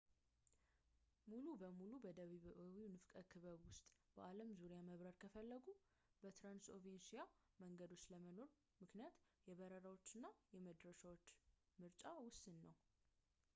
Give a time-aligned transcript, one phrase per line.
[1.31, 3.77] ሙሉ በሙሉ በደቡባዊው ንፍቀ ክበብ ሆኖ
[4.15, 5.67] በአለም ዙሪያ መብረር ከፈለጉ
[6.21, 8.49] በትራንስኦሺያን መንገዶች አለመኖር
[8.81, 9.19] ምክንያት
[9.49, 11.25] የበረራዎች እና የመድረሻዎች
[11.83, 12.73] ምርጫ ውስን ነው